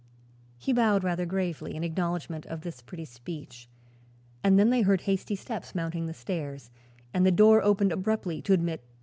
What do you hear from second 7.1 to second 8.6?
and the door opened abruptly to